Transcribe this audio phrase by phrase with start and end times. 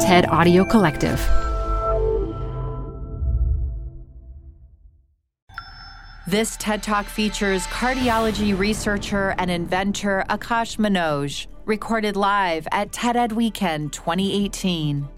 [0.00, 1.18] TED Audio Collective.
[6.28, 13.32] This TED Talk features cardiology researcher and inventor Akash Manoj, recorded live at TED Ed
[13.32, 15.08] Weekend 2018.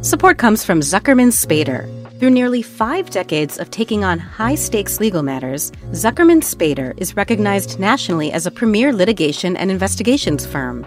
[0.00, 1.88] Support comes from Zuckerman Spader.
[2.20, 7.80] Through nearly five decades of taking on high stakes legal matters, Zuckerman Spader is recognized
[7.80, 10.86] nationally as a premier litigation and investigations firm.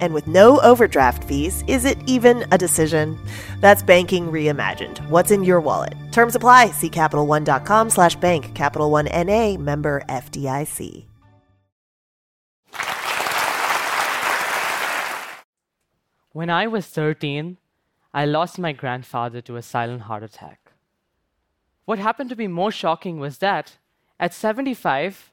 [0.00, 3.18] And with no overdraft fees, is it even a decision?
[3.60, 4.98] That's banking reimagined.
[5.08, 5.94] What's in your wallet?
[6.12, 6.72] Terms apply.
[6.72, 8.54] See CapitalOne.com slash bank.
[8.54, 9.56] Capital One N.A.
[9.56, 11.06] member FDIC.
[16.32, 17.58] When I was 13,
[18.12, 20.72] I lost my grandfather to a silent heart attack.
[21.84, 23.78] What happened to be more shocking was that
[24.18, 25.32] at 75,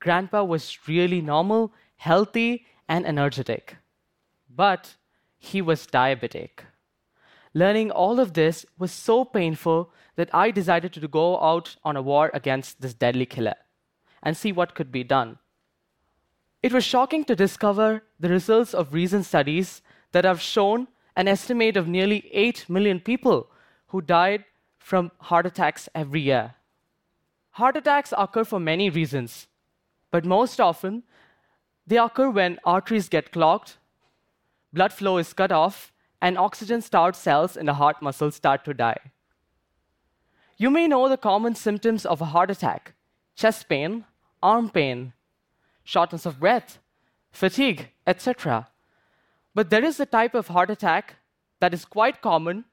[0.00, 3.76] Grandpa was really normal, healthy, and energetic
[4.54, 4.96] but
[5.38, 6.64] he was diabetic.
[7.54, 12.02] Learning all of this was so painful that I decided to go out on a
[12.02, 13.56] war against this deadly killer
[14.22, 15.38] and see what could be done.
[16.62, 21.76] It was shocking to discover the results of recent studies that have shown an estimate
[21.76, 23.50] of nearly 8 million people
[23.88, 24.44] who died
[24.78, 26.54] from heart attacks every year.
[27.52, 29.46] Heart attacks occur for many reasons,
[30.10, 31.02] but most often
[31.86, 33.76] they occur when arteries get clogged
[34.72, 38.72] blood flow is cut off, and oxygen starved cells in the heart muscle start to
[38.72, 38.98] die.
[40.56, 42.94] You may know the common symptoms of a heart attack
[43.34, 44.04] chest pain,
[44.42, 45.12] arm pain,
[45.84, 46.78] shortness of breath,
[47.30, 48.68] fatigue, etc.
[49.54, 51.16] But there is a type of heart attack
[51.60, 52.64] that is quite common,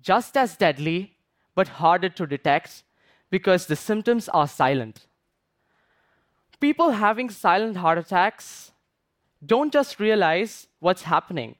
[0.00, 1.16] just as deadly,
[1.54, 2.82] but harder to detect
[3.30, 5.06] because the symptoms are silent.
[6.60, 8.72] People having silent heart attacks
[9.46, 11.56] don't just realize what's happening.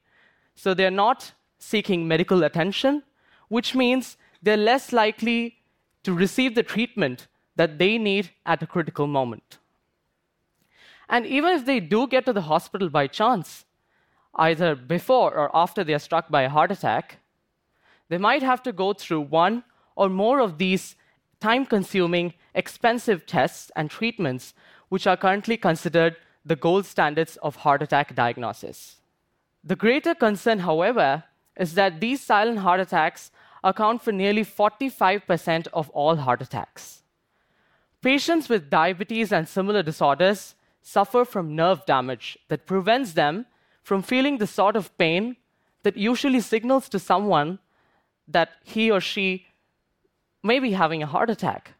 [0.54, 3.02] So they're not seeking medical attention,
[3.48, 5.56] which means they're less likely
[6.02, 9.58] to receive the treatment that they need at a critical moment.
[11.08, 13.64] And even if they do get to the hospital by chance,
[14.34, 17.18] either before or after they are struck by a heart attack,
[18.08, 19.64] they might have to go through one
[19.96, 20.96] or more of these
[21.40, 24.54] time consuming, expensive tests and treatments,
[24.88, 28.96] which are currently considered the gold standards of heart attack diagnosis.
[29.62, 31.24] The greater concern, however,
[31.56, 33.30] is that these silent heart attacks
[33.62, 37.02] account for nearly 45% of all heart attacks.
[38.02, 43.46] Patients with diabetes and similar disorders suffer from nerve damage that prevents them
[43.82, 45.36] from feeling the sort of pain
[45.82, 47.58] that usually signals to someone
[48.28, 49.46] that he or she
[50.42, 51.72] may be having a heart attack.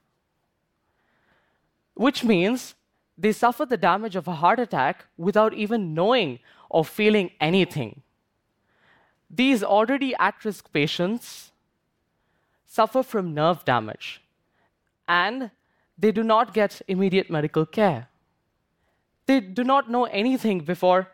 [1.94, 2.74] Which means
[3.16, 6.38] they suffer the damage of a heart attack without even knowing
[6.68, 8.02] or feeling anything.
[9.30, 11.52] These already at risk patients
[12.66, 14.20] suffer from nerve damage
[15.06, 15.50] and
[15.96, 18.08] they do not get immediate medical care.
[19.26, 21.08] They do not know anything before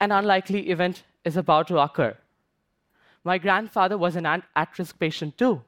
[0.00, 2.16] an unlikely event is about to occur.
[3.24, 5.62] My grandfather was an at risk patient too.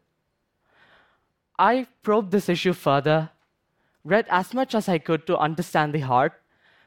[1.59, 3.31] I probed this issue further
[4.07, 6.41] read as much as I could to understand the heart,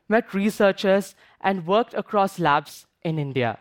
[0.07, 3.59] met researchers, and worked across labs in India.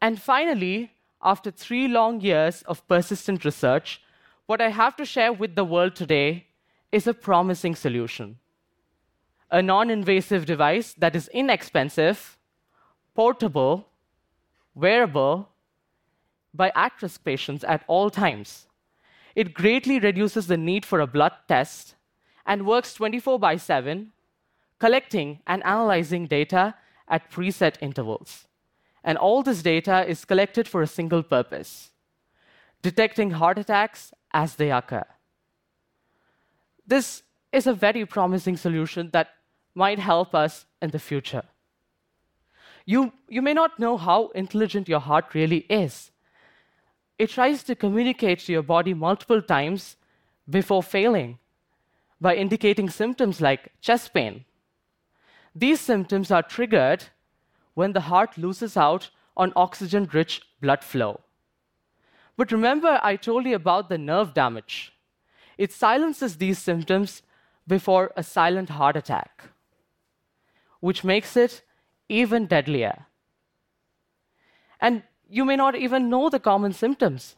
[0.00, 4.02] And finally, after three long years of persistent research,
[4.46, 6.46] what I have to share with the world today
[6.92, 8.38] is a promising solution.
[9.50, 12.38] A non invasive device that is inexpensive,
[13.14, 13.88] portable,
[14.74, 15.48] wearable
[16.54, 18.66] by at risk patients at all times.
[19.34, 21.94] It greatly reduces the need for a blood test
[22.50, 24.10] and works 24 by 7,
[24.80, 26.74] collecting and analyzing data
[27.06, 28.48] at preset intervals.
[29.04, 31.92] And all this data is collected for a single purpose
[32.82, 35.04] detecting heart attacks as they occur.
[36.86, 39.28] This is a very promising solution that
[39.74, 41.42] might help us in the future.
[42.86, 46.10] You, you may not know how intelligent your heart really is.
[47.18, 49.96] It tries to communicate to your body multiple times
[50.48, 51.38] before failing
[52.20, 54.44] by indicating symptoms like chest pain.
[55.54, 57.04] These symptoms are triggered
[57.74, 61.20] when the heart loses out on oxygen rich blood flow.
[62.36, 64.92] But remember, I told you about the nerve damage.
[65.58, 67.22] It silences these symptoms
[67.66, 69.44] before a silent heart attack,
[70.80, 71.62] which makes it
[72.08, 73.06] even deadlier.
[74.80, 77.36] And you may not even know the common symptoms.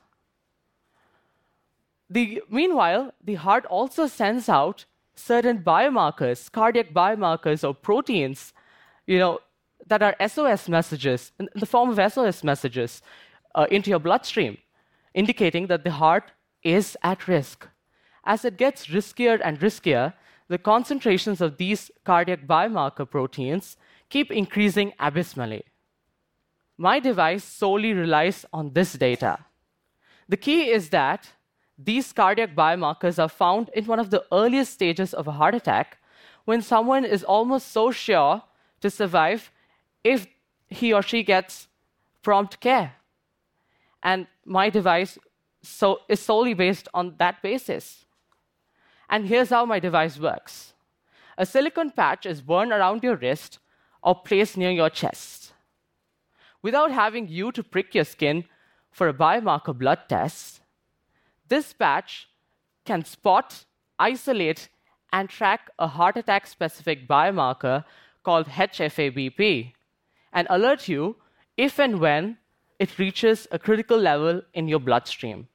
[2.12, 8.52] The, meanwhile, the heart also sends out certain biomarkers, cardiac biomarkers or proteins,
[9.06, 9.40] you know,
[9.86, 13.00] that are SOS messages, in the form of SOS messages,
[13.54, 14.58] uh, into your bloodstream,
[15.14, 16.32] indicating that the heart
[16.62, 17.66] is at risk.
[18.24, 20.12] As it gets riskier and riskier,
[20.48, 23.78] the concentrations of these cardiac biomarker proteins
[24.10, 25.64] keep increasing abysmally.
[26.76, 29.46] My device solely relies on this data.
[30.28, 31.30] The key is that
[31.78, 35.98] these cardiac biomarkers are found in one of the earliest stages of a heart attack
[36.44, 38.42] when someone is almost so sure
[38.80, 39.50] to survive
[40.04, 40.26] if
[40.68, 41.68] he or she gets
[42.22, 42.94] prompt care.
[44.02, 45.18] And my device
[45.62, 48.04] so, is solely based on that basis.
[49.08, 50.74] And here's how my device works
[51.38, 53.58] a silicone patch is worn around your wrist
[54.02, 55.52] or placed near your chest.
[56.62, 58.44] Without having you to prick your skin
[58.90, 60.61] for a biomarker blood test,
[61.52, 62.28] this patch
[62.86, 63.66] can spot,
[63.98, 64.70] isolate,
[65.12, 67.84] and track a heart attack specific biomarker
[68.22, 69.72] called HFABP
[70.32, 71.16] and alert you
[71.58, 72.38] if and when
[72.78, 75.46] it reaches a critical level in your bloodstream.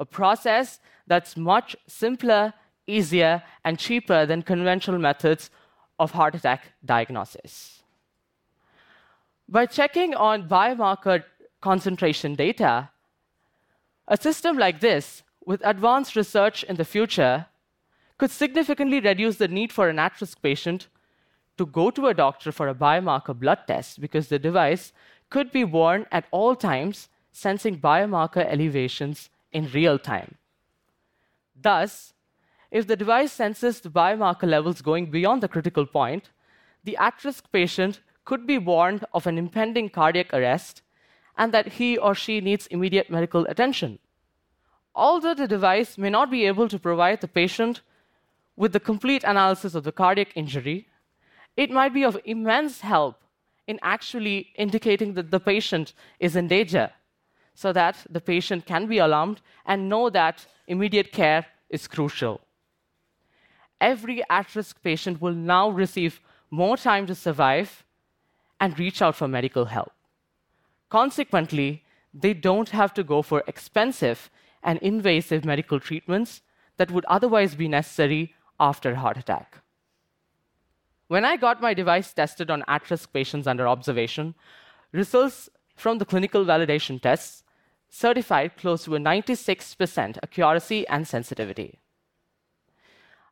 [0.00, 2.52] A process that's much simpler,
[2.88, 5.50] easier, and cheaper than conventional methods
[6.00, 7.84] of heart attack diagnosis.
[9.48, 11.22] By checking on biomarker
[11.60, 12.90] concentration data,
[14.08, 17.46] a system like this with advanced research in the future,
[18.18, 20.88] could significantly reduce the need for an at risk patient
[21.56, 24.92] to go to a doctor for a biomarker blood test because the device
[25.30, 30.34] could be worn at all times, sensing biomarker elevations in real time.
[31.60, 32.12] Thus,
[32.70, 36.30] if the device senses the biomarker levels going beyond the critical point,
[36.84, 40.82] the at risk patient could be warned of an impending cardiac arrest
[41.38, 43.98] and that he or she needs immediate medical attention
[44.96, 47.82] although the device may not be able to provide the patient
[48.56, 50.88] with the complete analysis of the cardiac injury,
[51.56, 53.20] it might be of immense help
[53.66, 56.90] in actually indicating that the patient is in danger
[57.54, 62.40] so that the patient can be alarmed and know that immediate care is crucial.
[63.80, 66.20] Every at risk patient will now receive
[66.50, 67.84] more time to survive
[68.60, 69.92] and reach out for medical help.
[70.88, 71.82] Consequently,
[72.14, 74.30] they don't have to go for expensive
[74.66, 76.42] and invasive medical treatments
[76.76, 79.62] that would otherwise be necessary after a heart attack.
[81.08, 84.34] When I got my device tested on at risk patients under observation,
[84.92, 87.44] results from the clinical validation tests
[87.88, 91.78] certified close to a 96% accuracy and sensitivity.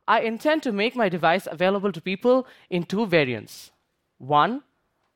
[0.07, 3.73] I intend to make my device available to people in two variants.
[4.19, 4.63] One,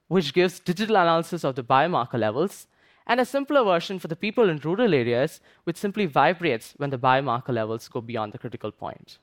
[0.09, 2.67] which gives digital analysis of the biomarker levels,
[3.09, 6.99] and a simpler version for the people in rural areas, which simply vibrates when the
[6.99, 9.19] biomarker levels go beyond the critical point.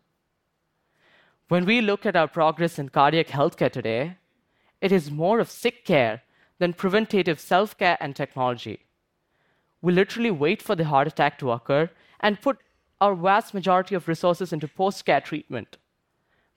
[1.47, 4.17] When we look at our progress in cardiac healthcare today,
[4.81, 6.23] it is more of sick care
[6.57, 8.79] than preventative self care and technology.
[9.81, 12.57] We literally wait for the heart attack to occur and put
[12.99, 15.77] our vast majority of resources into post care treatment.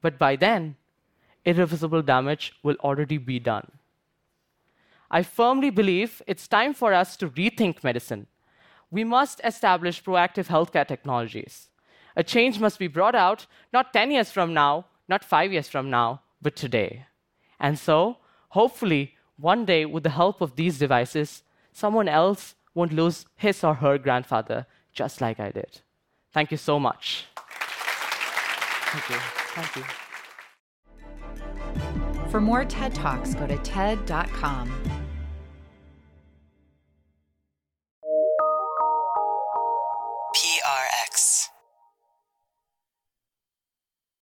[0.00, 0.76] But by then,
[1.44, 3.77] irreversible damage will already be done.
[5.10, 8.26] I firmly believe it's time for us to rethink medicine.
[8.90, 11.68] We must establish proactive healthcare technologies.
[12.16, 15.88] A change must be brought out not 10 years from now, not five years from
[15.88, 17.06] now, but today.
[17.60, 18.18] And so,
[18.50, 23.74] hopefully, one day, with the help of these devices, someone else won't lose his or
[23.74, 25.80] her grandfather just like I did.
[26.32, 27.26] Thank you so much.
[28.90, 29.16] Thank you.
[29.54, 29.84] Thank you.
[32.30, 34.97] For more TED Talks, go to TED.com.